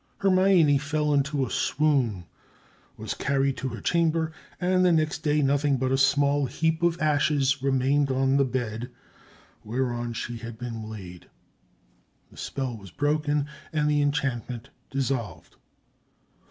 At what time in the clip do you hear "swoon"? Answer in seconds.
1.51-2.25